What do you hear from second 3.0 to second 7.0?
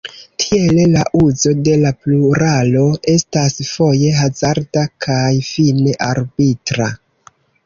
estas foje hazarda kaj fine arbitra".